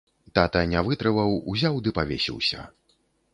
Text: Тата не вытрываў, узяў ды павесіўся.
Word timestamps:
Тата 0.37 0.63
не 0.71 0.81
вытрываў, 0.87 1.35
узяў 1.51 1.77
ды 1.89 1.95
павесіўся. 1.99 2.65